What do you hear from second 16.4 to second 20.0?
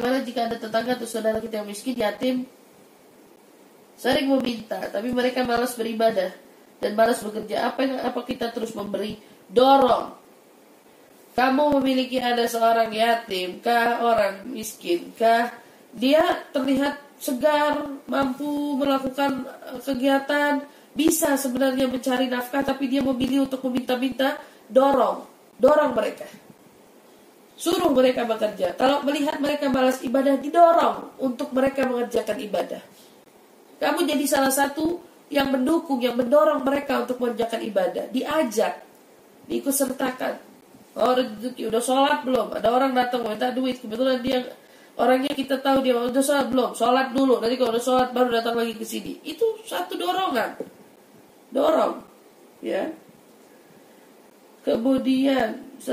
terlihat segar, mampu melakukan eh,